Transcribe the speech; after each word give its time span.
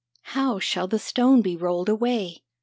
"How 0.35 0.57
shall 0.57 0.87
the 0.87 0.97
stone 0.97 1.43
be 1.43 1.55
rolled 1.55 1.87
away? 1.87 2.41